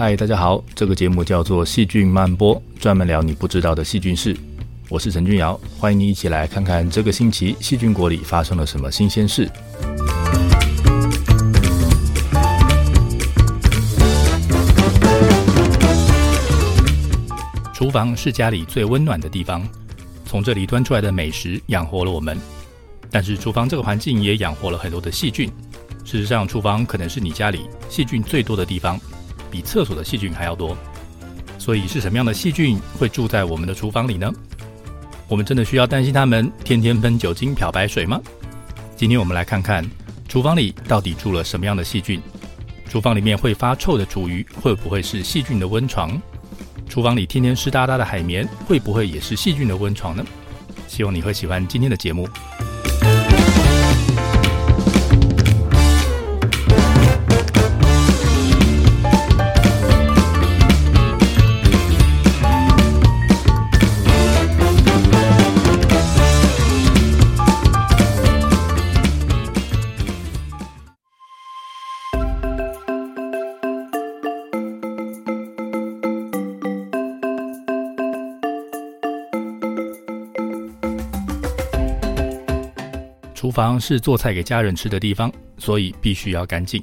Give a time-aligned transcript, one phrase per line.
[0.00, 4.36] 嗨，大家好，这个节目叫做细菌曼波，专门聊你不知道的细菌事。
[4.88, 9.50] 我是陈君尧，欢迎你一起来看看这个星期细菌国里发生了什么新鲜事。
[17.74, 19.68] 厨房是家里最温暖的地方，
[20.24, 22.38] 从这里端出来的美食养活了我们。
[23.10, 25.50] 但是厨房这个环境也养活了很多的细菌。
[26.04, 28.96] 事实上，厨房可能是你家里细菌最多的地方。
[29.50, 30.76] 比厕所的细菌还要多，
[31.58, 34.32] 所以是什么样的细菌会住在我们的厨房里呢？
[35.26, 38.20] 我们真的需要担心它们天天喷酒精漂白水吗？
[38.96, 39.84] 今天我们来看看
[40.26, 42.20] 厨房里到底住了什么样的细菌。
[42.88, 46.20] 厨房里面会发臭的厨余会不会是细菌的温床？
[46.88, 50.24] 厨房里天天湿哒哒的海绵会不会也是细菌的温床呢？
[50.86, 52.26] 希望你会喜欢今天的节目。
[83.58, 86.80] 房是做菜给家人吃的地方，所以必须要干净。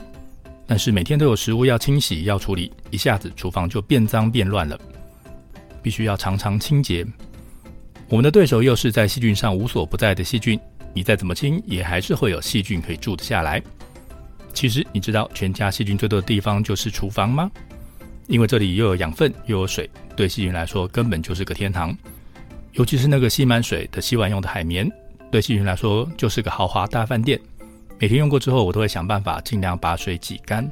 [0.67, 4.77] 但是每天都有食物要清洗、要处理，一下子厨房就变脏变乱了，
[5.81, 7.07] 必须要常常清洁。
[8.09, 10.59] 我们的对手又是在细菌上无所不在的细菌，
[10.93, 13.63] 你再怎么清，也还是会有细菌可以住得下来。
[14.53, 17.49] 其实你知道全家细菌最多的地方就是厨房吗？
[18.27, 21.97] 因为这里又有养分又有水，对细菌来说根本就是个天堂。
[22.73, 24.91] 尤其是那个吸满水的洗碗用的海绵。
[25.31, 27.39] 对细菌来说，就是个豪华大饭店。
[27.99, 30.69] 每天用过之后，我都会想办法尽量把水挤干。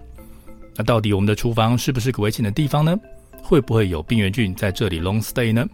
[0.75, 2.97] 那到底我们的厨房是不是个危险的地方呢？
[3.41, 5.67] 会不会有病原菌在这里 long stay 呢？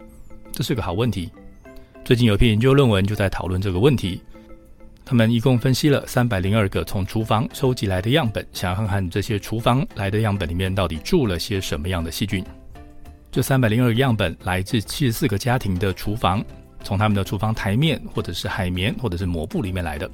[0.52, 1.30] 这是个好问题。
[2.04, 4.20] 最近有篇研究论文就在讨论这个问题。
[5.04, 12.44] 他们一共分析了三百零二个从厨房收集来的样本，想要看看这些厨房来的样本里面到底住了些什么样的细菌。
[13.32, 16.44] 这三百零二个样本来自七十四个家庭的厨房。
[16.82, 20.10] 从他们的厨房台面，或者是海绵，或者是抹布里面来的。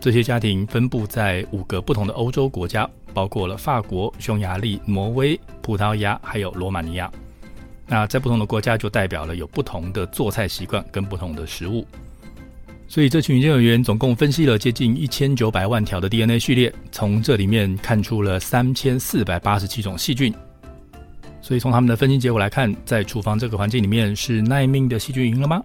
[0.00, 7.10] 这些家庭分布在五个不同的欧洲国家，包括了法国、匈牙利、挪威、葡萄牙，还有罗马尼亚。
[7.86, 11.86] 那在不同的国家，就代表了有不同的做菜习惯跟不同的食物。
[12.86, 20.32] 所以这群研究员总共分析了接近一千九百万条的 DNA 序列，从这里面看出了三千四百八十七种细菌。
[21.48, 25.62] 所以从他们的分析结果来看，在厨房这个环境里面，是耐命的细菌赢了吗？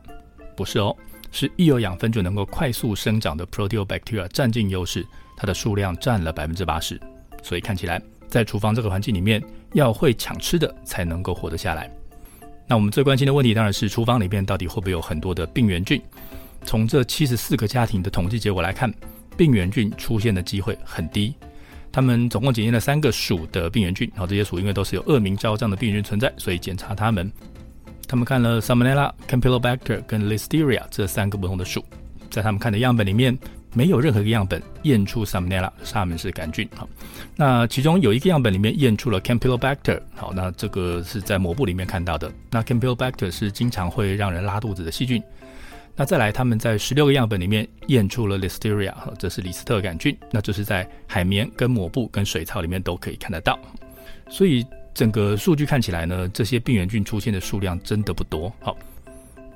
[0.56, 0.96] 不是哦，
[1.30, 5.06] 是一有养分就能够快速生长的 Proteobacteria 占尽优势，
[5.36, 6.98] 它的数量占了百分之八十。
[7.42, 11.92] 所以看起来，在厨房这个环境里面，要会抢吃的才能够活得下来。
[12.66, 16.02] 那我们最关心的问题当然是厨房里面到底会不会有很多的病原菌？
[16.64, 18.90] 从这七十四个家庭的统计结果来看，
[19.36, 21.36] 病原菌出现的机会很低。
[21.94, 27.32] 他们总共检验了三个属的病原菌，然后这些属因为都是有恶名昭彰的病原菌存在，所以检查它们。
[28.08, 31.86] 他们看了 Salmonella、Campylobacter 跟 Listeria 这三个不同的属，
[32.30, 33.38] 在他们看的样本里面，
[33.74, 36.68] 没有任何一个样本验出 Salmonella 沙门氏杆菌。
[36.76, 36.90] 好，
[37.36, 40.02] 那其中有一个样本里面验出了 Campylobacter。
[40.16, 42.32] 好，那这个是在抹布里面看到的。
[42.50, 45.24] 那 Campylobacter 是经常会让人拉肚子的细菌。
[45.96, 50.18] 那再来，他们在十六个样本里面验出了 Listeria，这是李斯特杆菌。
[50.32, 53.60] 那这是在海绵、跟抹布、跟水槽里面都可以看得到。
[54.28, 58.52] 所以整个数据看起来呢，这些病原菌出现的数量真的不多。
[58.60, 58.76] 好，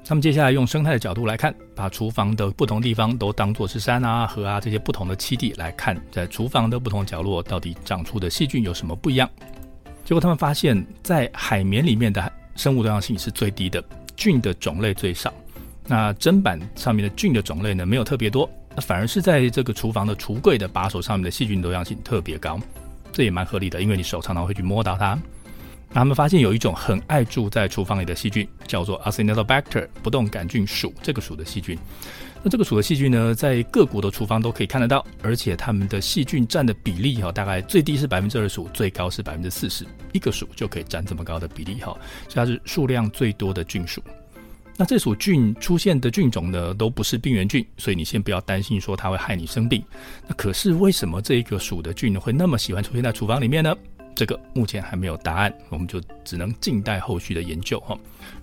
[0.08, 9.28] 那么接下来用生态的角度来看，把厨房的不同地方都当作是山啊、河啊这些不同的栖地来看，在厨房的不同角落到底长出的细菌有什么不一样？
[10.06, 13.84] 结果他们发现，在海绵里面的生物多样性是最低的，
[14.16, 15.34] 菌的种类最少。
[15.88, 22.60] 那砧板上面的菌的种类呢，没有特别多，那反而是在这个厨房的橱柜的把手上面的细菌多样性特别高，
[23.14, 25.18] 这也蛮合理的，因为你手常常会去摸到它。
[25.90, 31.80] 那他们发现有一种很爱住在厨房里的细菌，叫做 Acinetobacter 不动杆菌属这个属的细菌。
[32.44, 41.98] 那这个属的细菌呢，在各国的厨房都可以看得到，而且它们的细菌占的比例哈，大概最低是百分之二十五，最高是百分之四十，一个属就可以占这么高的比例哈，
[42.28, 44.04] 所以它是数量最多的菌属。
[44.78, 49.84] 那这属菌出现的菌种呢，都不是病原菌，所以你先不要担心说它会害你生病。
[50.28, 53.76] 那可是为什么这一个属的菌呢会那么喜欢出现在厨房里面呢？
[54.16, 57.96] 这个目前还没有答案，我们就只能静待后续的研究哈。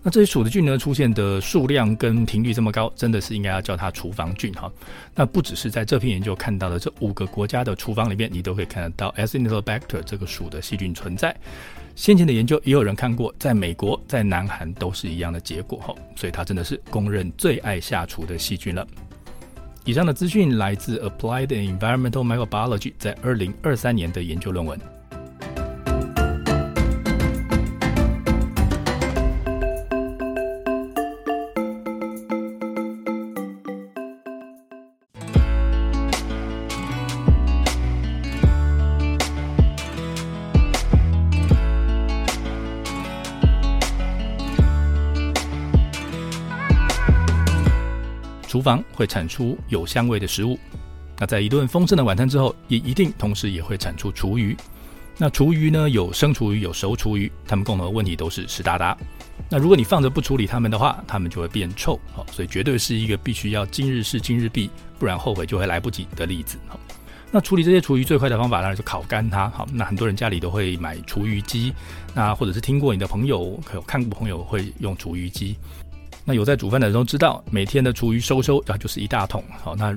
[0.05, 4.71] 那这些鼠的菌呢，出现的数量跟频率这么高，真的是应该要叫它厨房菌哈。
[5.17, 11.37] 那不只是在这篇研究看到的这五个国家的厨房里面，你都可以看得到 Acinetobacter 这个鼠的细菌存在。
[11.94, 15.94] 先前的研究也有人看过，在美国、在南韩都是一样的结果哈。
[16.17, 18.87] 所以它真的是公认最爱下厨的细菌了。
[19.85, 24.81] 以上的资讯来自 Applied Environmental Microbiology 在二零二三年的研究论文。
[48.65, 50.59] 房会产出有香味的食物，
[51.19, 54.57] 那在一顿丰盛的晚餐之后，也一定同时也会产出厨余。
[55.17, 58.97] 那厨余呢，有生厨余，有熟厨余，它们共同的问题都是湿哒哒。
[59.49, 62.01] 那如果你放着不处理它们的话，它们就会变臭。
[62.13, 64.69] 好，所以绝对是一个必须要今日事今日毕，
[64.99, 66.59] 不然后悔就会来不及的例子。
[66.67, 66.81] 好，
[67.31, 69.49] 那处理这些厨余最快的方法当然是烤干它。
[69.51, 71.73] 好，那很多人家里都会买厨余机，
[72.13, 75.57] 那或者是听过你的朋友，有看过朋友会用厨余机。
[76.25, 79.44] 那有在煮饭的人都知道，每天的厨余收收啊，就是一大桶。
[79.62, 79.94] 好，那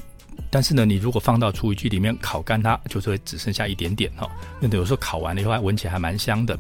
[0.49, 4.29] 但是呢，你如果放到厨余机里面烤干它，就是会只剩下一点点哈。
[4.59, 6.57] 那有时候烤完了以后，还闻起来还蛮香的。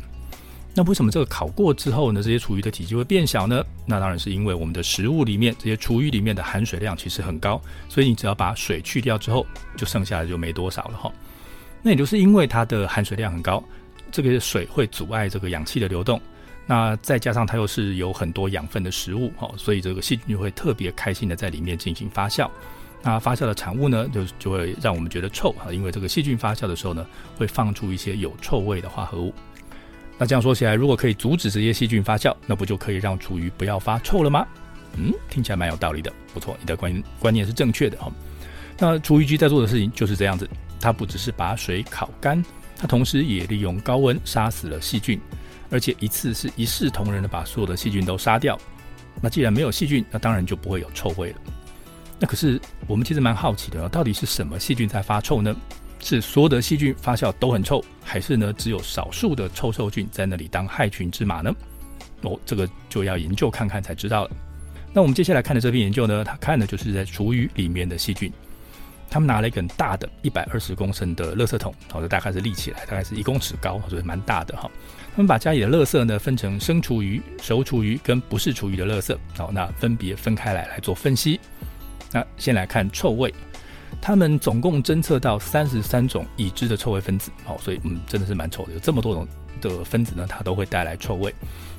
[0.73, 3.65] 那为什么这个烤过之后呢，这些厨余的体积会变小呢？
[3.85, 7.59] 那当然是因为我们的食物里面这些厨余里面的含水量其实很高，
[7.89, 11.11] 所以你只要把水去掉之后，就剩下的就没多少了哈。
[11.81, 13.63] 那也就是因为它的含水量很高，
[14.11, 16.21] 这个水会阻碍这个氧气的流动。
[16.69, 22.47] 那再加上它又是有很多养分的食物，哈，所以这个细菌就会特别开心的在里面进行发酵。
[23.01, 27.05] 那发酵的产物呢，就就会让我们觉得臭啊，因为这个细菌发酵的时候呢，
[27.37, 29.33] 会放出一些有臭味的化合物。
[30.17, 34.45] 那这样说起来，如果可以阻止这些细菌发酵，那不就可以让厨余不要发臭了吗？
[34.97, 38.11] 嗯，听起来蛮有道理的，不错，你的观观念是正确的哈。
[38.79, 40.49] 那厨余机在做的事情就是这样子，
[40.81, 42.43] 它不只是把水烤干，
[42.75, 45.19] 它同时也利用高温杀死了细菌。
[45.69, 48.57] 而且一次是一视同仁的把所有的细菌都杀掉。
[49.21, 51.37] 那既然没有细菌，那当然就不会有臭味了。
[52.19, 55.55] 那可是我们其实蛮好奇的，到底是什么细菌在发臭呢？
[55.99, 61.51] 是所有的细菌发酵都很臭，还是呢只有少数的臭臭菌在那里当害群之马呢？
[62.21, 64.31] 哦，这个就要研究看看才知道了。
[64.93, 68.31] 那我们接下来看的这篇研究呢，它看的就是在厨余里面的细菌。
[69.09, 74.69] 他们拿了一个很大的一百二十公升的垃圾桶，好的，大概是立起来，大概是一公尺高，所以蛮大的哈。
[75.15, 81.39] 他们把家里的垃圾呢分成生厨余、熟厨余跟不是厨余的垃圾，好，那分别分开来来做分析。
[82.11, 83.33] 那先来看臭味，
[83.99, 89.27] 他们总共侦测到三十三种已知的臭味分子，好，所以嗯，真的是蛮臭的，有这么多种
[89.61, 91.33] 的分子呢，它都会带来臭味。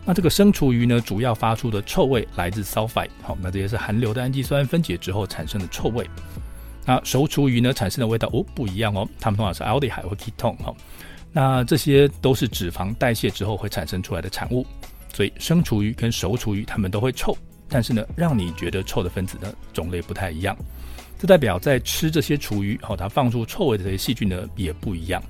[0.05, 6.09] 那这个生厨余呢，主要发出的臭味来自 sulfite，好，那这些是含硫的氨基酸分解之后产生的臭味。
[6.88, 10.75] 那熟厨余呢产生的味道哦不一样哦，它们通常是 aldehyde 或 ketone 哈。
[11.31, 14.67] 那这些都是脂肪代谢之后会产生出来的产物，
[15.12, 17.37] 所以生厨余跟熟厨余它们都会臭，
[17.69, 20.56] 但是呢，让你觉得臭的分子呢种类不太一样。
[21.19, 25.23] 这代表在吃这些厨余后，它放出臭味的这些细菌呢也不一样。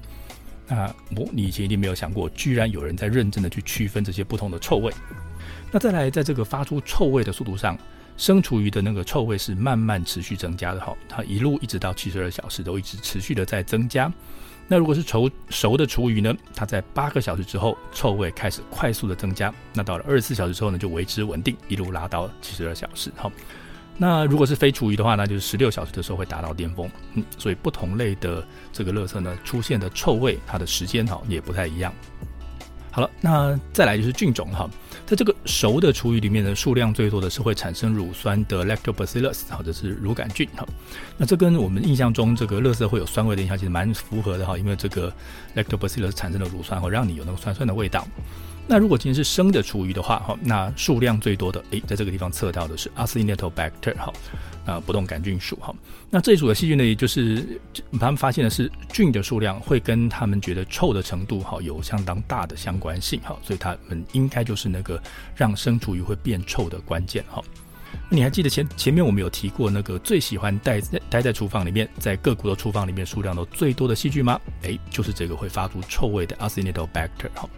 [0.69, 4.93] 那我你以前一定没有想过，居然有人在认真的去区分这些不同的臭味。
[5.72, 7.76] 那再来，在这个发出臭味的速度上。
[8.19, 14.12] 生厨余的那个臭味是慢慢持续增加的哈，它一路一直到七十二小时都一直持续的在增加。
[14.66, 23.31] 那如果是熟熟的厨余呢，它在八个小时之后臭味开始快速的增加，那到了二十四小时之后呢就维持稳定，一路拉到七十二小时哈。
[23.97, 26.90] 那如果是非厨余的话，那就是十六小时的时候会达到巅峰。
[27.14, 31.95] 嗯，所以不同类的这个垃圾呢出现的臭味，它的时间哈也不太一样。
[32.90, 34.68] 好了，那再来就是菌种哈，
[35.07, 40.66] 在这个熟的厨余里面呢，数量最多的是会产生乳酸的 Lactobacillus，或者是乳杆菌哈。
[41.16, 45.12] 那这跟我们印象中这个垃圾会有酸味的印象其实蛮符合的哈，因为这个
[45.54, 48.07] Lactobacillus 产生的乳酸会让你有那个酸酸的味道。
[48.68, 54.12] 那如果今天是生的厨余的话哈，那数量最多的诶，在这个地方测到的是 Acinetobacter 哈。
[54.66, 55.75] 啊，不动杆菌属哈，
[56.10, 57.58] 那这一组的细菌呢，也就是
[57.98, 65.02] 他们发现的是菌的数量会跟他们觉得臭的程度哈有相当大的相关性哈，所以他们应该就是那个
[65.34, 67.42] 让生厨余会变臭的关键哈。
[68.10, 74.38] 你还记得前前面我们有提过那个最喜欢待在待在厨房里面，在各国的厨房里面数量都最多的细菌吗？
[74.64, 77.48] 诶，就是这个会发出臭味的 Acinetobacter 哈。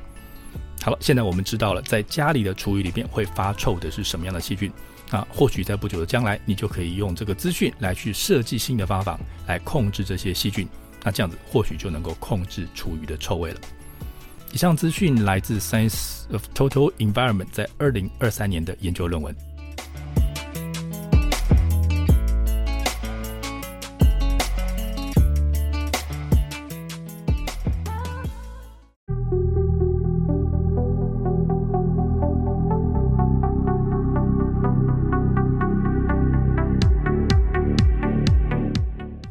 [0.82, 4.72] 好了，现在我们知道了，在家里的厨余里边会发臭的是什么样的细菌。
[5.10, 10.66] 那或许在不久的将来，你就可以用这个资讯来去设计新的方法来控制这些细菌。
[11.02, 13.60] 那这样子或许就能够控制厨余的臭味了。
[14.52, 19.34] 以上资讯来自《Science of Total Environment》在二零二三年的研究论文。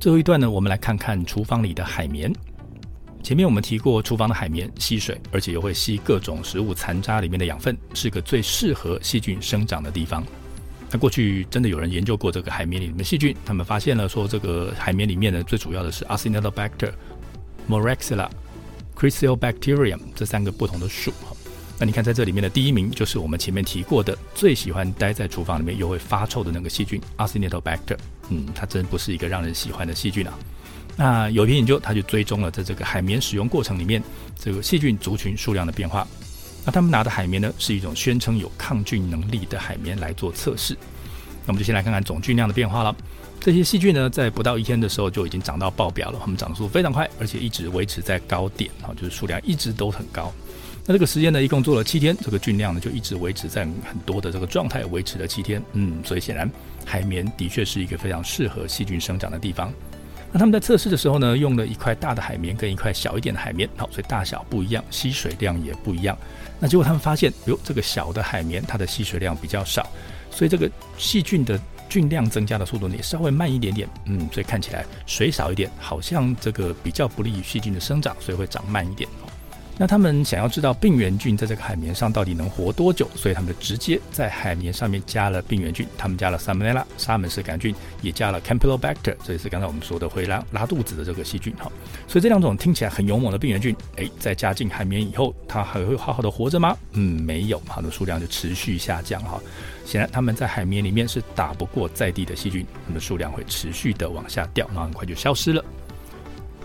[0.09, 2.33] 最后一段呢，我们来看看厨房里的海绵。
[3.21, 10.25] 前面我们提过，厨房的海绵吸水，而且又会吸各种食物残渣里面的养分，是个最适合细菌生长的地方。
[10.89, 16.91] 那过去真的有人研究过这个海绵里面的细菌，他们发现了说，这个海绵里面呢，最主要的是 Acinetobacter、
[17.69, 18.27] Moraxilla、
[18.95, 21.13] Chrysobacterium 这三个不同的属。
[21.77, 27.95] 那你看，在这里面的第一名就是我们前面提过的最喜欢待在厨房里面又会发臭的那个细菌 Acinetobacter。
[28.29, 30.33] 嗯，它真不是一个让人喜欢的细菌啊。
[30.95, 34.03] 那有一篇研究，它就追踪了在这个海绵使用过程里面
[34.37, 36.07] 这个细菌族群数量的变化。
[36.65, 40.73] 那他们拿的海绵呢，是一种宣称有抗菌能力的海绵来做测试。
[41.45, 42.95] 那我们就先来看看总菌量的变化了。
[43.39, 50.31] 这些细菌呢，在不到一天的时候就已经长到爆表了，它们长速非常快，而且一直维持在高点啊，就是数量一直都很高。
[50.89, 55.61] 那这个实验呢，一共做了七天，这个菌量呢就一直维持在很多的这个状态，维持了七天。
[55.73, 56.49] 嗯，所以显然
[56.83, 59.71] 海绵的确是一个非常适合细菌生长的地方。
[60.31, 66.17] 那他们在测试的时候呢，用了一块大的海绵跟一块小一点的海绵，好，所以大小不一样，吸水量也不一样。
[66.59, 69.87] 那结果他们发现，哟，这个小的海绵它的吸水量比较少，
[70.31, 70.67] 所以这个
[70.97, 73.87] 细菌的菌量增加的速度呢也稍微慢一点点。
[74.05, 79.07] 嗯，所以看起来水少一点，好像这个比较不利于细菌的生长，所以会长慢一点。
[79.81, 91.71] 那他们想要知道病原菌在这个海绵上到底能活多久，所以他们就直接在海绵上面加了病原菌，他们加了沙门拉沙门氏杆菌，也加了 Campylobacter，这也是刚才我们说的会拉拉肚子的这个细菌哈。
[92.09, 96.75] 所以这两种听起来很勇猛的病原菌，诶，在加进海绵以后，它还会好好的活着吗？
[96.91, 99.39] 嗯，没有，它的数量就持续下降哈。
[99.85, 105.63] 显然他们在海绵里面是打不过在地的细菌，它们数量会持续的往下掉，然后很快就消失了。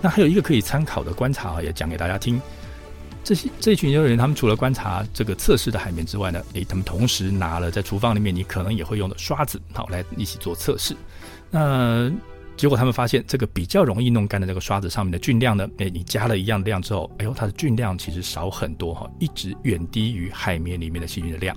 [0.03, 2.43] 那还有一个可以参考的观察啊，也讲给大家听。
[3.25, 10.95] 这些这群研究人员，他们除了观察这个测试的海绵之外呢，诶，他们同时拿了在厨房里面你可能也会用的刷子，好来一起做测试。
[11.51, 12.13] 那
[12.57, 21.57] 结果他们发现，这个比较容易弄干的这个刷子上面的菌量呢，诶，你加了一样的量之后，哎呦，它的菌量其实少很多哈，一直远低于海绵里面的细菌的量。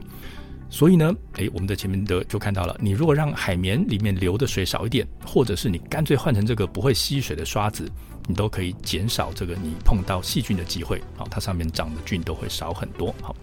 [0.69, 7.89] 所以呢，诶，我们的前面的就看到了，你如果让海绵里面流的水少一点，或者是你干脆换成这个不会吸水的刷子。
[8.27, 13.15] 你都可以减少这个你碰到细菌的机会，好，它上面长的菌都会少很多。
[13.21, 13.35] 好，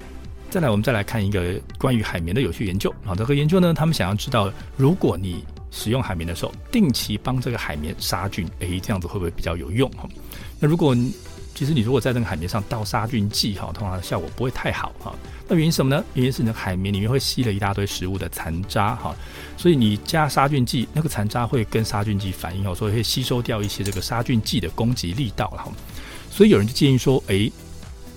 [0.50, 2.95] 再来我们再来看一个关于海绵的有趣研究。
[3.05, 9.91] 好，这个研究呢，他们想要知道，如果你使用海绵的时候，定期帮这个海绵杀菌，诶，这样子会不会比较有用？
[9.93, 10.09] 哈，
[10.61, 10.95] 那如果
[11.55, 15.15] 其实你如果在这个海绵上倒杀菌剂，哈，通常效果不会太好，哈。
[15.49, 16.05] 那原因什么呢？
[16.15, 19.15] 原因是你的海绵里面会吸了一大堆食物的残渣哈，
[19.57, 25.73] 所以你加杀菌剂，那个残渣会跟杀菌剂反应哦，所以会吸收掉一些这个杀菌剂的攻击力道了哈。
[26.31, 27.53] 所以有人就建议说，诶，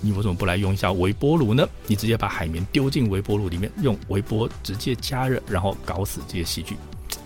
[0.00, 1.68] 你为什么不来用一下微波炉呢？
[1.86, 6.76] 你直接把海绵丢进微波炉里面，用微波直接加热，然后搞死这些细菌。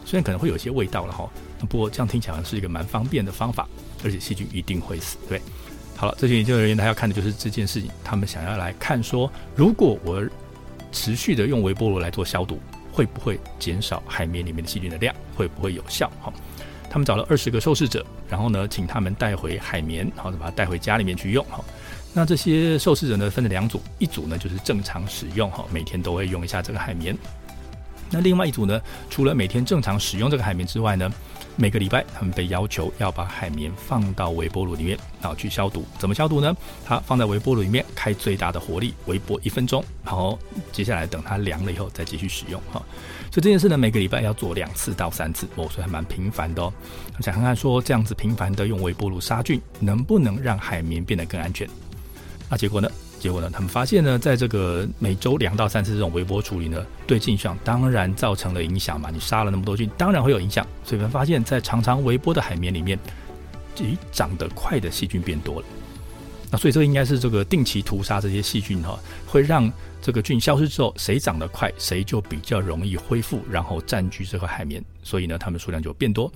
[0.04, 3.66] 虽然可能会有些味道了哈，不过这样听起来是一个蛮方便的方法，
[4.04, 5.40] 而且细菌一定会死，对。
[6.02, 10.21] 好了，这些研究人员他要看的就是这件事情，他们想要来看说，如果我
[10.90, 12.59] 持续的用微波炉来做消毒，
[12.92, 15.14] 会不会减少海绵里面的细菌的量？
[15.37, 16.11] 会不会有效？
[16.21, 16.32] 哈，
[16.90, 21.44] 他们找了二十个受试者，然后呢，请他们带回海绵，然后把它带回家里面去用。
[21.44, 21.64] 哈，
[22.12, 27.16] 那这些受试者呢，分了两组，一组呢就是正常使用，哈，每天都会用一下这个海绵。
[28.11, 31.09] 那另外一组呢，除了每天正常使用这个海绵之外呢，
[31.56, 35.85] 每个礼拜他们被要求要把海绵放到微波炉里面，然后去消毒。
[35.99, 36.56] 怎么消毒呢？
[36.85, 40.38] 它放在微波炉里面，开最大的火力，微波一分钟，然后
[40.73, 42.61] 接下来等它凉了以后再继续使用。
[42.73, 42.82] 哈，
[43.30, 46.73] 所以这件事呢，每个礼拜要做两次到三次，哦，所以还蛮频繁的哦。
[47.21, 51.68] 想看看说这样子频繁的用微波炉杀菌，能不能让海绵变得更安全？
[52.49, 52.88] 那结果呢？
[53.22, 59.10] 结果呢，他们发现呢，在这个每周两到三次这种微波处理呢，对菌相当然造成了影响嘛。
[59.12, 60.66] 你杀了那么多菌，当然会有影响。
[60.82, 62.98] 所以他们发现，在常常微波的海绵里面，
[63.76, 65.66] 诶，长得快的细菌变多了。
[66.50, 74.84] 那所以这个应该是这个定期屠杀这些细菌哈，会让这个菌消失之后，谁长得快，谁就比较容易恢复，然后占据这个海绵。
[75.04, 76.28] 所以呢，它们数量就变多。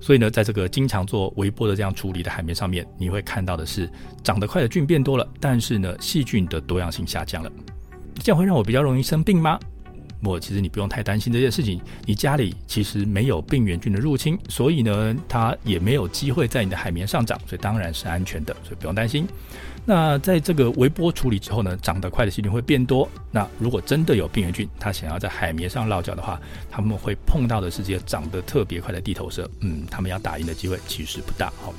[0.00, 3.90] 所以呢，在这个经常做微波的这样处理的海绵上面，你会看到的是
[4.22, 7.50] 长得快的菌变多了，但是呢，细菌的多样性下降了。
[8.22, 9.58] 这样会让我比较容易生病吗？
[10.22, 19.26] 我其实你不用太担心这件事情，你家里其实没有病原菌的入侵，所以呢，它也没有机会在你的海绵上长，所以当然是安全的，所以不用担心。
[19.84, 23.08] 那在这个微波处理之后呢，长得快的细菌会变多。
[23.30, 31.52] 那如果真的有病原菌，它想要在海绵上落脚的话，他们会碰到的是这些长得特别快的地头蛇，嗯，他们要打赢的机会其实不大。
[31.62, 31.72] 好，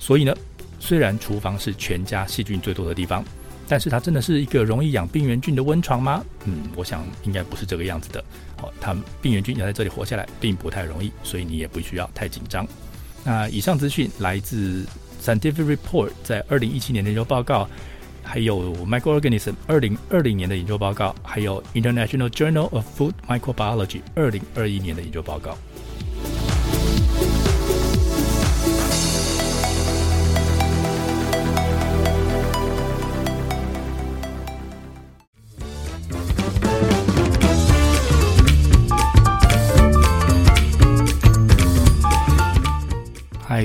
[0.00, 0.34] 所以呢，
[0.80, 3.24] 虽然厨房是全家细菌最多的地方。
[3.68, 6.24] 但是它真的是一个容易养病原菌的温床吗？
[6.46, 8.24] 嗯，我想应该不是这个样子的。
[8.56, 12.66] 好，它病原菌要在这里活下来并不太容易，所以你也不需要太紧张。
[13.24, 14.86] 那以上资讯来自
[15.22, 17.68] Scientific Report 在二零一七年的研究报告，
[18.22, 25.56] 还有 Microorganism 二零二零年的研究报告，还有 International Journal of Food Microbiology 二零二一年的研究报告。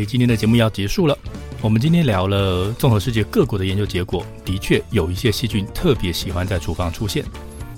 [0.05, 1.17] 今天的节目要结束了。
[1.62, 7.24] 我们今天聊了综合世界各国的研究结果，的确有一些细菌特别喜欢在厨房出现。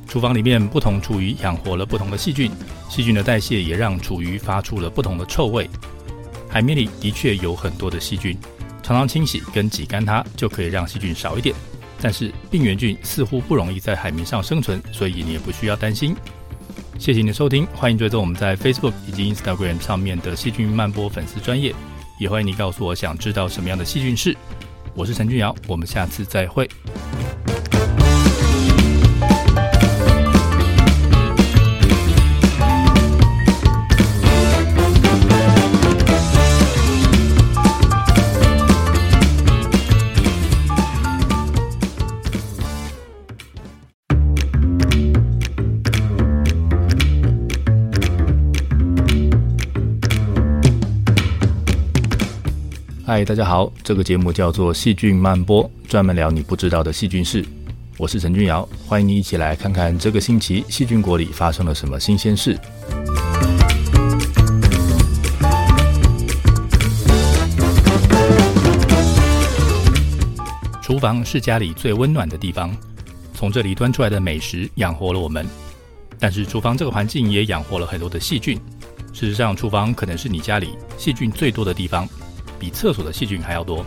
[0.07, 2.51] 厨房里面不同厨余养活了不同的细菌，
[2.89, 5.69] 细菌的代谢也让厨余发出了不同的臭味。
[6.49, 8.37] 海绵里的确有很多的细菌，
[8.81, 11.55] 常常清洗跟挤干它就可以让细菌少一点。
[12.01, 16.15] 但是病原菌似乎不容易在海绵上生存，所以你也不需要担心。
[16.97, 21.73] 谢谢你的收听，欢迎追踪我们在 Facebook 以及 Instagram 上面的细菌漫播粉丝专业。
[22.17, 24.35] 也欢迎你告诉我想知道什么样的细菌是。
[24.93, 26.69] 我是陈俊尧，我们下次再会。
[53.07, 57.45] 嗨，大家好，这个节目叫做《细菌曼波》，专门聊你不知道的细菌事。
[57.99, 62.57] 我是陈俊尧，欢迎你一起来看看这个星期细菌国里发生了什么新鲜事。
[70.81, 72.75] 厨房是家里最温暖的地方，
[73.35, 75.45] 从这里端出来的美食养活了我们。
[76.17, 78.59] 但是厨房这个环境也养活了很多的细菌。
[79.13, 82.09] 事实上，厨房可能是你家里细菌最多的地方。
[82.65, 83.85] 比厕所的细菌还要多，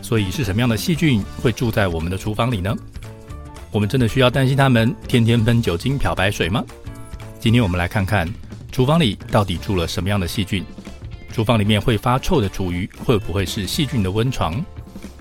[0.00, 2.74] 所以是什么样的细菌会住在我们的厨房里呢？
[3.70, 6.64] 我们真的需要担心它们天天喷酒精漂白水吗？
[7.38, 8.26] 今天我们来看看
[8.72, 10.64] 厨房里到底住了什么样的细菌。
[11.30, 14.64] 厨房里面会发臭的厨余会不会是细菌的温床？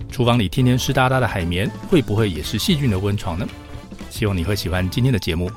[0.10, 3.46] 厨房里天天湿哒哒的海绵会不会也是细菌的温床呢？
[4.10, 5.52] 希望你会喜欢今天的节目。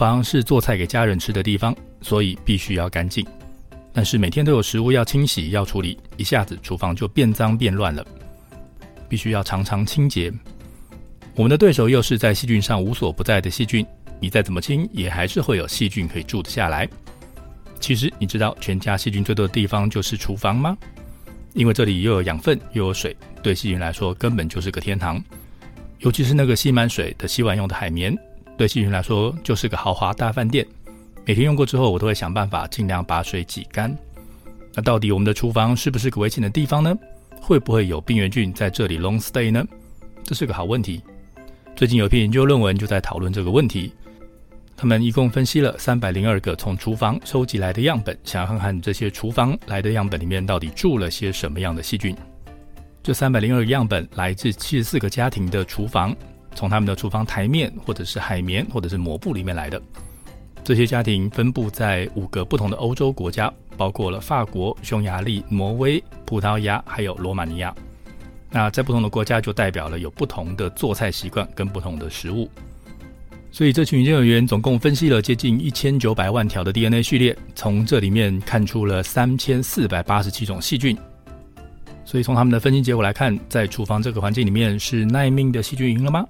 [0.00, 3.22] 房是做菜给家人吃的地方，所以必须要干净。
[3.92, 8.02] 但是每天都有食物要清洗、要处理，一下子厨房就变脏变乱了，
[9.10, 10.32] 必须要常常清洁。
[11.34, 13.86] 我们的对手又是在细菌上无所不在的细菌，
[14.18, 16.88] 你再怎么清，也还是会有细菌可以住得下来。
[17.78, 20.74] 其实你知道全家细菌最多的地方就是厨房吗？
[21.52, 25.22] 因为这里又有养分又有水，对细菌来说根本就是个天堂。
[25.98, 28.16] 尤其是那个吸满水的洗碗用的海绵。
[28.60, 30.66] 对细菌来说，就是个豪华大饭店。
[31.24, 33.96] 每天用过之后，我都会想办法尽量把水挤干。
[34.74, 36.94] 那到底我们的厨房是不是个危险的地方呢？
[37.40, 39.64] 会不会有病原菌在这里 long stay 呢？
[40.22, 41.00] 这是个好问题。
[41.74, 43.94] 最近有篇研究论文就在讨论这个问题。
[44.76, 52.14] 他们一共分析了三百零二个从厨房收集来的样本，想要看看这些厨房来的样本里面到底住了些什么样的细菌。
[53.02, 56.14] 这三百零二个样本来自七十四个家庭的厨房。
[56.54, 59.80] 从他们的厨房台面，或者是海绵，或者是抹布里面来的。
[60.62, 67.74] 这些家庭分布在五个不同的欧洲国家，包括了法国、匈牙利、挪威、葡萄牙，还有罗马尼亚。
[68.50, 72.50] 那在不同的国家，就代表了有不同的做菜习惯跟不同的食物。
[73.52, 80.96] 所以这群研究人员总共分析了接近一千九百万条的 DNA 序列，从这里面看出了三千四百八十七种细菌。
[82.04, 86.26] 所以从他们的分析结果来看，在厨房这个环境里面，是耐命的细菌赢了吗？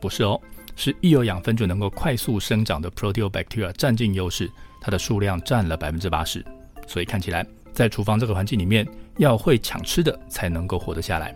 [0.00, 0.40] 不是哦，
[0.76, 4.50] 是一有养分就能够快速生长的 Proteobacteria 占尽优势，
[4.80, 6.44] 它的数量占了百分之八十。
[6.86, 11.34] 所以看起来，在厨房这个环境里面，要会抢吃的才能够活得下来。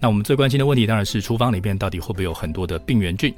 [0.00, 3.32] 那我们最关心的问题当然是厨房里面到底会不会有很多的病原菌？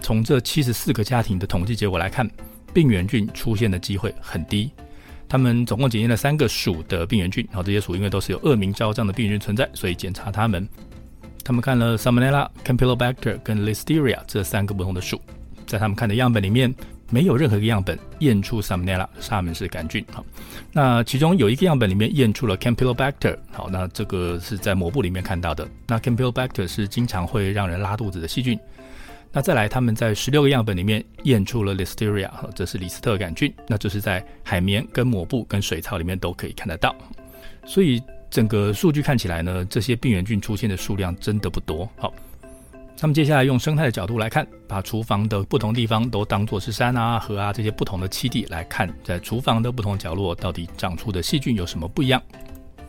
[0.00, 2.30] 从这七十四个家庭的统计结果来看，
[2.72, 4.70] 病原菌出现的机会很低。
[5.28, 10.66] 他们总共检验了三个属的病原菌，然后这些属因为都是有恶名昭彰的病原菌存在，所以检查他们。
[11.44, 15.20] 他们看了 Salmonella、Campylobacter 跟 Listeria 这三个不同的属，
[15.66, 16.74] 在他们看的样本里面，
[17.10, 20.04] 没有任何一个样本验出 Salmonella 沙门氏杆菌。
[20.12, 20.24] 好，
[20.72, 23.36] 那其中有一个样本里面验出了 Campylobacter。
[23.50, 25.66] 好，那这个是在抹布里面看到的。
[25.86, 28.58] 那 Campylobacter 是经常会让人拉肚子的细菌。
[29.30, 33.52] 那再来，他们在十六个样本里面验出了 Listeria，这是李斯特杆菌。
[33.66, 36.96] 那这是在海绵、跟抹布、跟水槽里面都可以看得到。
[37.66, 41.88] 所以整个数据看起来呢，这些病原菌出现的数量真的不多。
[41.98, 42.12] 好，
[43.00, 52.20] 那么接下来用生态的角度来看，把厨房的不同地方都当作是山啊、河啊这些不同的栖地来看，在厨房的不同角落到底长出的细菌有什么不一样？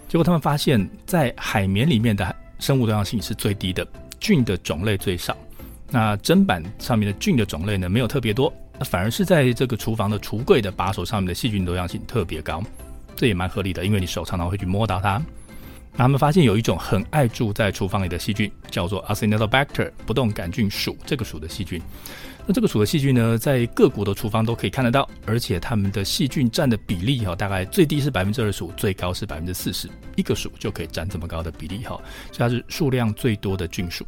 [0.07, 3.85] 结果他们发现，在海绵里面的生物多样性是最低的，
[4.21, 5.37] 菌的种类最少。
[5.91, 12.63] 那砧板上面的菌的种类呢，没有特别多，那反而是在这个厨房的橱柜的把手上面的细菌多样性特别高，
[13.15, 15.21] 这也蛮合理的，因为你手常常会去摸到它。
[15.93, 21.81] 那他们发现有一种很爱住在厨房里的细菌，叫做 Acinetobacter 不动杆菌属这个属的细菌。
[22.45, 31.99] 那这个属的细菌呢，在各国的厨房都可以看得到，而且它们的细菌占的比例哈，大概最低是百分之二十五，最高是百分之四十，一个属就可以占这么高的比例哈，
[32.31, 34.05] 所以它是数量最多的菌属。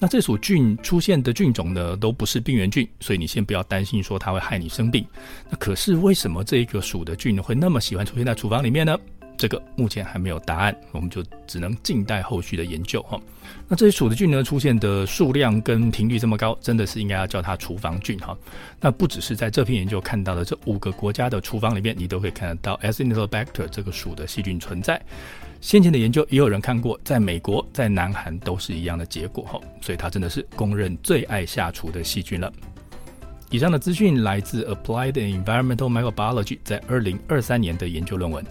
[0.00, 5.04] 那这属菌出现的菌种呢，都不是病原菌，所以你先不要担心说它会害你生病。
[5.50, 8.96] 那可是为什么这一个属的菌会那么喜欢出现在厨房里面呢？
[9.36, 13.20] 这个目前还没有答案，我们就只能静待后续的研究哈。
[13.68, 18.36] 那这些属的菌呢，出现的数量跟频率这么高，真的是应该要叫它厨房菌哈。
[18.80, 25.00] 那不只是在这篇研究看到的这五个国家的厨房里面，你都可以看得到 Acinetobacter 这个属的细菌存在。
[25.60, 32.52] 先前的研究也有人看过，在美国、在南韩都是一样的结果哈，所以它真的是公认最爱下厨的细菌了。
[33.50, 38.44] 以上的资讯来自 Applied Environmental Microbiology 在二零二三年的研究论文。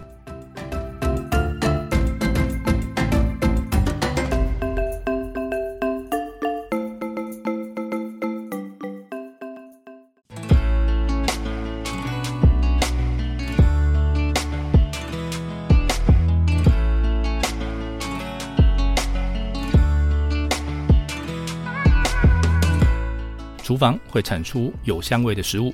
[23.78, 25.72] 房会产出有香味的食物，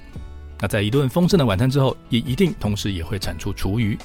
[0.60, 3.98] 那在一顿丰盛的晚餐之后，也一定同时也会产出厨余。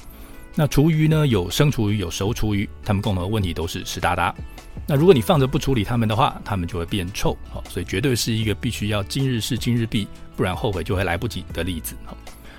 [0.56, 4.34] 那厨余呢，有生厨余，有熟厨余，它们共同的问题都是湿哒哒。
[4.86, 7.36] 那如果你放着不处理它们的话，它们就会变臭。
[7.48, 11.94] 好，所以绝对是一个必须要今日事今日毕，不然后悔就会来不及的例子。
[12.04, 12.16] 好，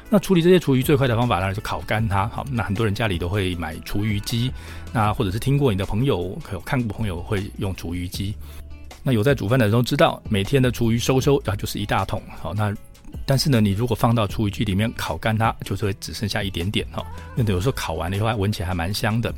[0.10, 2.28] 那处理这些厨余最快的方法当然是烤干它。
[2.30, 4.52] 好，那很多人家里都会买厨余机，
[4.94, 8.34] 那或者是听过你的朋友，有看过朋友会用厨余机。
[9.04, 12.22] 那有在煮饭的人都知道，每天的厨余收收啊，就是一大桶。
[12.40, 12.74] 好，那
[13.26, 17.06] 但是呢，你如果放到厨余机里面烤干它，就是会只剩下一点点哈。
[17.36, 19.34] 那有时候烤完了以后还，闻起来还蛮香的。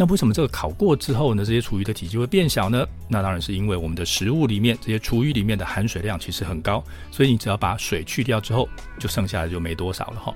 [0.00, 2.86] 那为什么这个烤过之后呢，这些厨余的体积会变小呢？
[3.08, 10.32] 那当然是因为我们的食物里面这些厨余里面的含水量其实很高，所以你只要把水去掉之后，就剩下的就没多少了哈。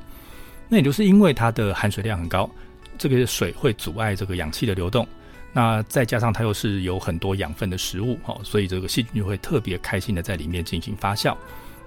[0.68, 2.50] 那也就是因为它的含水量很高，
[2.98, 5.06] 这个水会阻碍这个氧气的流动。
[5.52, 11.36] 那再加上它又是有很多养分的食物，哈，所以这个细菌就会特别开心的在里面进行发酵。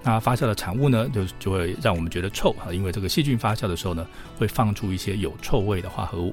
[0.02, 4.06] 那发酵的产物呢，就就会让我们觉得臭，哈，因为这个细菌发酵的时候呢，
[4.38, 6.32] 会放出一些有臭味的化合物。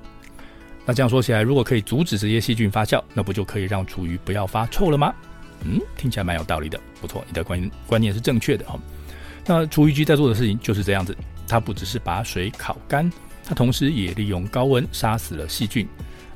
[0.86, 5.12] 那这样说起来，如果可以阻止这些细菌发酵，那不就可以让厨余不要发臭了吗？
[5.63, 8.78] 嗯，听起来蛮有道理的，不错，你的观观念是正确的，哈。
[9.46, 11.17] 那厨余机在做的事情就是这样子，
[11.48, 13.12] 它不只是把水烤干，
[13.43, 15.88] 它同时也利用高温杀死了细菌。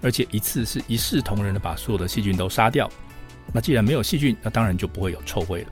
[0.01, 2.89] 而且一次是一视同仁的把所有的细菌都杀掉。
[3.53, 5.69] 那既然没有细菌，那当然就不会有臭味了。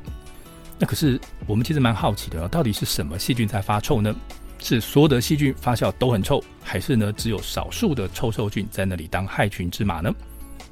[0.80, 4.16] 那可是我们其实蛮好奇的，到底是什么细菌在发臭呢？
[4.58, 10.14] 是所有的细菌发酵都很臭，还是呢只有少数的臭臭菌在那里当害群之马呢？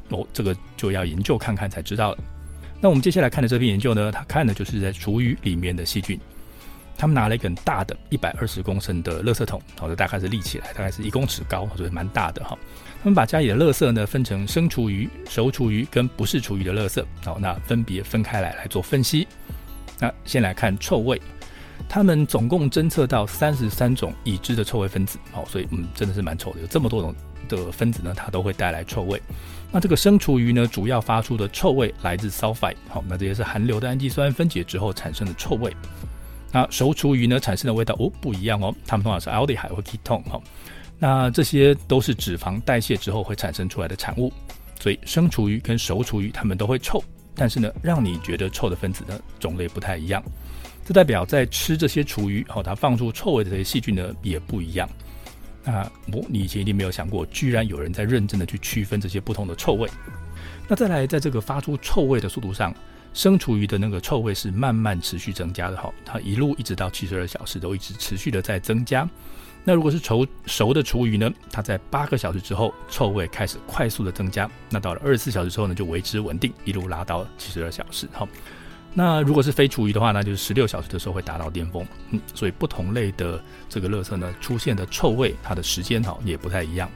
[0.09, 2.17] 哦，这个就要研究看看才知道了。
[2.81, 6.19] 那我们接下来看的这篇研究呢，它看的就是在厨余里面的细菌。
[6.97, 12.57] 他们拿了一个很大的一百二十公升的垃圾桶，好的，大概是立起来，大概是一公尺高，所以蛮大的哈。
[13.03, 19.27] 他们把家里的垃圾呢分成生厨余、熟厨余跟不是厨余的垃圾，好，那分别分开来来做分析。
[19.99, 21.21] 那先来看臭味，
[21.89, 27.13] 他们总共侦测到三十三种已知的臭味分子，好，所以嗯，真的是蛮臭的，有这么多种
[27.49, 29.21] 的分子呢，它都会带来臭味。
[29.71, 35.75] 那这个生厨余呢，主要发出的臭味来自 sulfite，好，那这些是含硫的氨基酸分解之后产生的臭味。
[36.53, 40.39] 那熟厨余呢产生的味道哦不一样哦，它们通常是 aldehyde 或 ketone 哈。
[40.99, 44.31] 那这些都是脂肪代谢之后会产生出来的产物，
[44.79, 47.03] 所以生厨余跟熟厨余它们都会臭，
[47.35, 50.23] 但是呢，让你觉得臭的分子呢种类不太一样。
[50.85, 54.87] 这代表在吃这些厨余，好，它放出臭味的这些细菌呢也不一样。
[55.65, 59.89] 那不，你以前一定没有想过，居然有人在认真的去区分这些不同的臭味。
[60.67, 62.73] 那再来，在这个发出臭味的速度上，
[63.13, 69.07] 生厨余的那个臭味是慢慢持续增加的，哈，它一路一直到七十二小时都一直持续的在增加。
[69.63, 74.49] 那如果是熟熟的厨余呢，它在八个小时之后，臭味开始快速的增加。
[74.69, 78.27] 那到了二十四小时之后呢，就维持稳定，一路拉到七十二小时，哈。
[78.95, 81.85] 那如果是非厨余的话，那就是十六小时的时候会达到巅峰。
[82.09, 86.89] 嗯，所以不同类的这个垃圾呢，出现的臭味，它的时间哈也不太一样。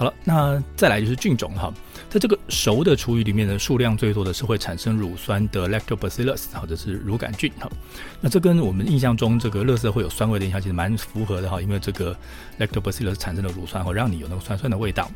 [0.00, 1.70] 好了，那再来就是菌种哈，
[2.08, 7.70] 在这个熟的厨余里面呢，数量最多的是会产生乳酸的 Lactobacillus 或者是乳杆菌哈。
[8.18, 12.16] 那这跟我们印象中这个垃圾会有酸味的印象其实蛮符合的哈，因为这个
[12.58, 15.10] Lactobacillus 产生的乳酸会让你有那个酸酸的味道。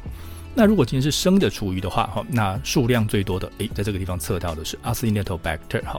[0.55, 5.99] 那如果今天是生的厨余的话，哈，那数量最多的，诶，在这个地方测到的是 Acinetobacter，哈，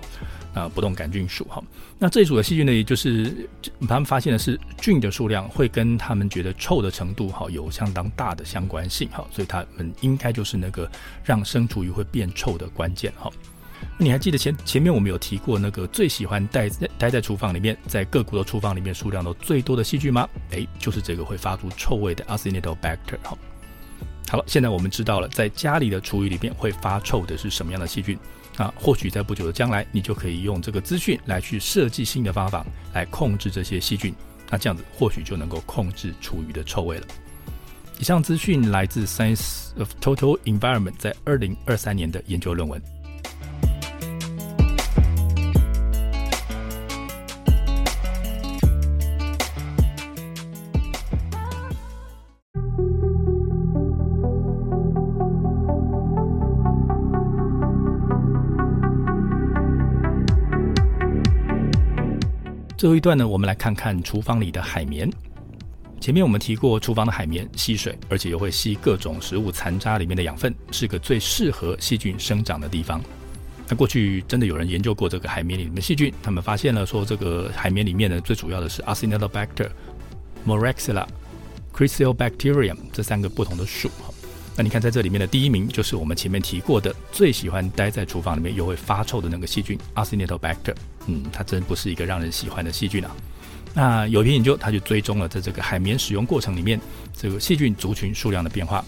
[0.56, 1.62] 啊，不动杆菌属，哈，
[2.00, 3.48] 那这一组的细菌呢，也就是
[3.88, 10.90] 他们发现的是菌的数量会跟他们觉得臭的程度，哈，有相当大的相关性，哈，所以他们应该就是那个
[11.24, 13.30] 让生厨余会变臭的关键，哈。
[13.98, 20.28] 你还记得前前面我们有提过那个最喜欢待在待在厨房里面，在各国的厨房里面数量都最多的细菌吗？
[20.52, 23.38] 诶，就是这个会发出臭味的 Acinetobacter，哈。
[24.30, 28.18] 好了，现在我们知道了，在家里的厨余里面会发臭的是什么样的细菌
[28.58, 28.74] 啊？
[28.76, 34.14] 或许在不久的将来，你就可以用这个资讯来去设计新的方法来控制这些细菌。
[34.50, 37.08] 那这样子或许就能够控制厨余的臭味了。
[38.00, 42.82] 以上资讯来自《Science of Total Environment》在二零二三年的研究论文。
[62.86, 65.12] 最后一段呢，我们来看看厨房里的海绵。
[66.00, 73.02] 前面我们提过，厨房的海绵吸水，而且又会吸各种食物残渣里面的养分，是个最适合细菌生长的地方。
[73.68, 79.70] 那过去真的有人研究过这个海绵里面的细菌，他们发现了说，这个海绵里面呢，最主要的是 Acinetobacter、
[80.46, 81.08] Moraxilla、
[81.74, 83.90] Chrysobacterium 这三个不同的属。
[84.56, 90.76] 那你看，在这里面的第一名就是我们前面提过的最喜欢待在厨房里面又会发臭的那个细菌 Acinetobacter。
[91.08, 93.12] 嗯，它真不是一个让人喜欢的细菌啊。
[93.74, 96.80] 那有一篇研究，它就追踪了在这个海绵使用过程里面
[97.16, 98.84] 这个细菌族群数量的变化。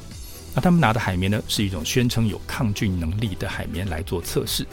[0.56, 4.63] 那他们拿的海绵呢，是一种宣称有抗菌能力的海绵来做测试。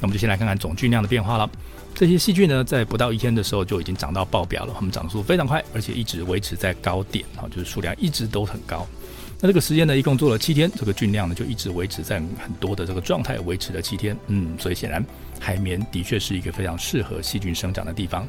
[0.00, 1.48] 那我们就先来看看总菌量的变化了。
[1.94, 8.86] 这些细菌呢，在不到一天的时候就已经长到爆表了，它们长速非常快，而且一直维持在高点啊，就是数量一直都很高。
[9.38, 14.16] 那这个时间呢，一共做了七天，这个菌量呢就一直维持在很多的这个状态，维持了七天。
[14.28, 15.04] 嗯，所以显然
[15.42, 18.24] 海绵的确是一个非常适合细菌生长的地方。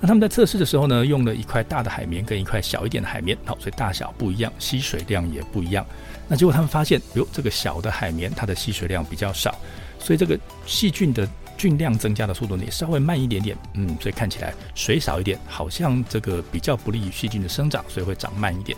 [0.00, 5.84] 那他们在测试的时候呢，用了一块大的海绵跟一块小一点的海绵，好，所以大小不一样，吸水量也不一样。
[6.28, 9.54] 那结果他们发现，哟，这个小的海绵它的吸水量比较少，
[9.98, 13.56] 所以这个细菌的菌量增加的速度呢也稍微慢一点点。
[13.74, 18.76] 嗯，所以看起来水少一点，好像这个比较不利于细菌的生长，所以会长慢一点。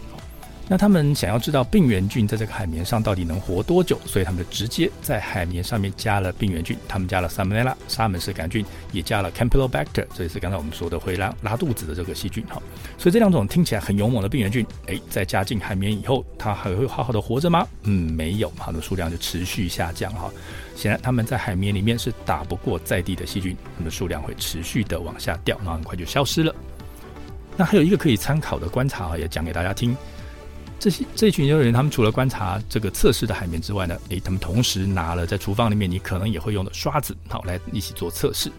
[0.70, 12.61] 那他们想要知道病原菌在这个海绵上到底能活多久，所以他们就直接在海绵上面加了病原菌，他们加了 Salmonella 沙门氏杆菌，也加了 Campylobacter，这也是刚才我们说的会拉拉肚子的这个细菌哈。
[12.98, 17.66] 所以这两种听起来很勇猛的病原菌，诶，在加进海绵以后，它还会好好的活着吗？
[17.85, 20.31] 嗯，没有，它的数量就持续下降哈。
[20.76, 26.54] 显然他们在海绵里面是打不过在地的细菌，它们数量会持续的往下掉，然后很快就消失了。
[27.57, 29.96] 那还有一个可以参考的观察啊，也讲给大家听。
[30.79, 38.51] 这些这群研究人员，他们除了观察这个测试的海绵之外呢，诶，他们同时拿了在厨房里面你可能也会用的刷子，好来一起做测试。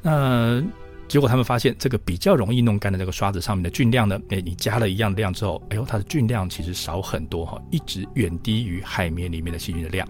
[0.00, 0.62] 那
[1.08, 10.08] 结果他们发现，这个比较容易弄干的这个刷子上面的菌量呢，诶，你加了一样的量之后，哎呦，它的菌量其实少很多哈，一直远低于海绵里面的细菌的量。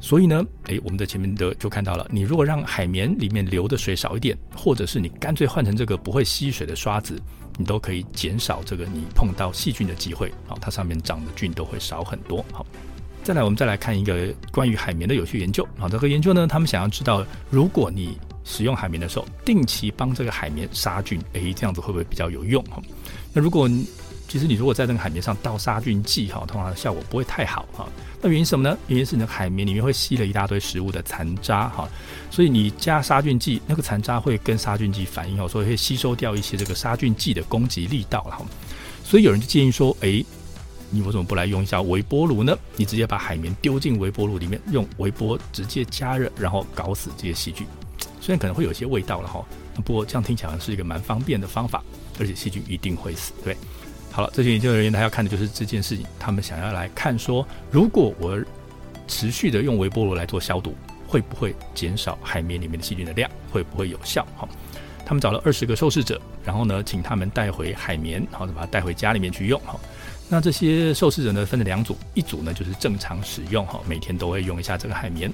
[0.00, 7.20] 所以呢，诶，我们在前面的就看到了，你如果让海绵里面流的水少一点，或者是你干脆换成这个不会吸水的刷子。
[7.58, 12.44] 你都可以减少这个你碰到细菌的机会，好，它上面长的菌都会少很多。
[12.52, 12.66] 好，
[13.24, 15.66] 再来我们再来看一个关于海绵的有趣研究。
[15.78, 22.78] 好，这个研究呢，他们想要知道，如果你使用海绵的时候，定期帮这个海绵杀菌，诶，这样子会不会比较有用哈？
[23.32, 23.66] 那如果
[24.28, 27.88] 其实你如果在这个海绵上倒杀菌剂哈，通常效果不会太好哈。
[28.26, 28.76] 那原因什么呢？
[28.88, 31.88] 原因是你的海绵里面会吸了一大堆食物的残渣哈，
[32.28, 38.44] 所以你加杀菌剂，那个残渣会跟杀菌剂反应哦，所以会吸收掉一些这个杀菌剂的攻击力道哈。
[39.04, 40.26] 所以有人就建议说，诶，
[40.90, 42.58] 你为什么不来用一下微波炉呢？
[42.74, 47.64] 你直接把海绵丢进微波炉里面，用微波直接加热，然后搞死这些细菌。
[48.20, 49.44] 虽然可能会有些味道了哈，
[49.84, 51.80] 不过这样听起来是一个蛮方便的方法，
[52.18, 53.32] 而且细菌一定会死。
[53.44, 53.56] 对，
[54.16, 58.42] 好了，这些研究人员他要看的就是这件事情，他们想要来看说，如果我
[59.06, 60.74] 持续的用微波炉来做消毒，
[61.06, 63.30] 会不会减少海绵里面的细菌的量？
[63.52, 64.26] 会不会有效？
[64.34, 64.48] 哈，
[65.04, 69.60] 他们找了二十个受试者，然后呢，请他们带回海绵，然后把它带回家里面去用。
[69.66, 69.78] 哈，
[70.30, 75.30] 那这些受试者呢，分成两组，一组呢就是正常使用，哈，每天都会用一下这个海绵。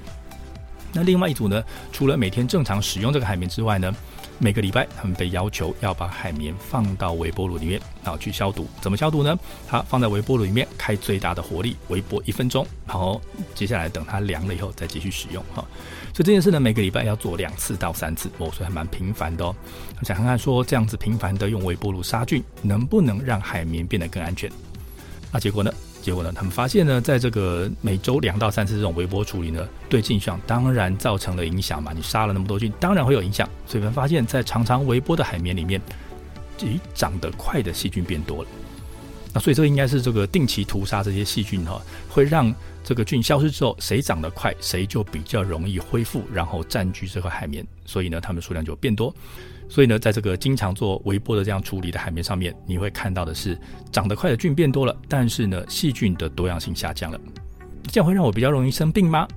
[0.91, 3.95] 那另外一组呢，除了每天正常使用这个海绵之外呢，
[4.39, 8.67] 每个礼拜他们被要求要把海绵放到微波炉里面，然后去消毒。
[8.81, 9.37] 怎么消毒呢？
[9.67, 13.21] 它放在微波炉里面，开最大的火力，微波一分钟，然后
[13.55, 15.65] 接下来等它凉了以后再继续使用哈。
[16.13, 19.55] 所以这件事呢，每个礼拜要做两次到三次，哦，所以还蛮频繁的哦。
[20.03, 24.51] 想看看说这样子频繁的用微波炉杀菌，能不能让海绵变得更安全？
[25.31, 25.71] 那结果呢？
[26.03, 31.93] 结果呢，他们发现呢，在这个每周两到三次这种微波处理呢，对菌相当然造成了影响嘛。
[31.95, 33.49] 你杀了那么多菌，当然会有影响。
[33.65, 35.79] 所以他们发现，在常常微波的海绵里面，
[36.59, 38.49] 咦，长得快的细菌变多了。
[39.33, 47.65] 那所以这应该是这个定期屠杀这些细菌哈，会让这个菌消失之后，谁长得快，谁就比较容易恢复，然后占据这个海绵。
[47.85, 49.15] 所以呢，它们数量就变多。
[49.73, 53.57] 所以呢，在这个经常做微波的这样处理的海绵上面，你会看到的是
[53.91, 57.19] 长得快的菌变多了，但是呢，细菌的多样性下降了。
[57.87, 59.27] 这样会让我比较容易生病吗？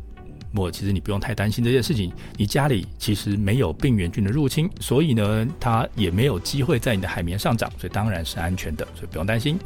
[0.56, 2.12] 我其实你不用太担心这件事情。
[2.36, 9.58] 你家里其实没有病原菌的入侵，所以呢，它也没有机会在你的海绵上长，所以当然是安全的，所以不用担心。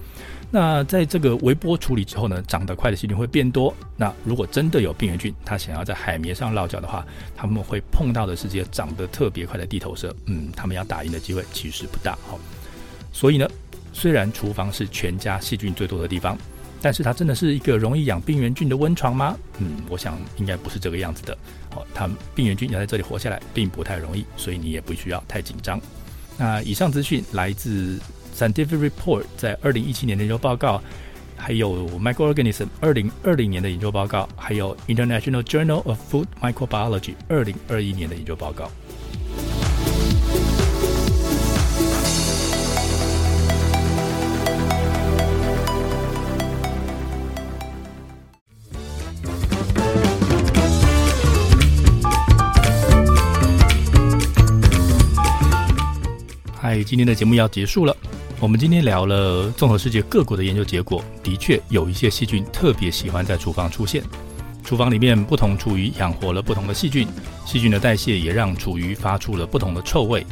[0.53, 3.73] 那在这个微波处理之后呢，长得快的细菌会变多。
[3.97, 10.15] 那如果真的有病原菌，它想要在海绵上落脚的话，他们会碰到的是这些长得特别快的地头蛇。
[10.27, 12.19] 嗯，他们要打赢的机会其实不大。
[12.27, 12.37] 好，
[13.13, 13.49] 所以呢，
[13.93, 16.37] 虽然厨房是全家细菌最多的地方，
[16.81, 19.37] 但是它真的是一个容易养病原菌的温床吗？
[19.59, 21.37] 嗯，我想应该不是这个样子的。
[21.75, 25.81] 好，它病原菌要在这里活下来并不太容易，所以你也不需要太紧张。
[26.39, 27.99] 那以上资讯来自。
[28.33, 30.81] Scientific Report 在二零一七年的研究报告，
[31.37, 38.71] 还有 Microorganism 二零二零年的研究报告，还有 International Journal of Food Microbiology 二零二一年的研究报告。
[56.71, 57.97] 嗨，今天的节目要结束了。
[58.39, 64.05] 我们今天聊了综合世界各国的研究结果，的确有一些细菌特别喜欢在厨房出现。
[64.63, 67.09] 厨房里面不同厨余养活了不同的细菌，
[67.45, 70.25] 细菌的代谢也让厨余发出了不同的臭味。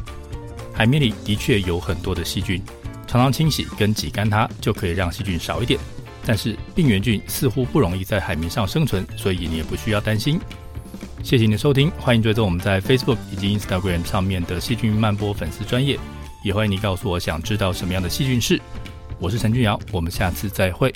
[0.73, 2.63] 海绵里的确有很多的细菌，
[3.09, 5.81] 常常清洗跟挤干它就可以让细菌少一点。
[6.25, 10.39] 但是病原菌似乎不容易在海绵上生存，所以你也不需要担心。
[11.25, 15.99] 谢谢你的收听，欢迎追踪我们在 Facebook 以及 Instagram 上面的细菌漫播粉丝专业。
[16.43, 18.61] 也欢迎你告诉我想知道什么样的细菌是。
[19.19, 20.93] 我是陈俊阳我们下次再会。